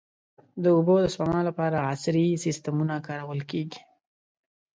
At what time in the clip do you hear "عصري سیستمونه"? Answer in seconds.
1.91-2.95